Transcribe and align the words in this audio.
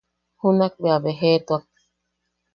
Junak 0.39 0.73
bea 0.81 0.95
a 0.99 1.03
bejetuak. 1.03 1.65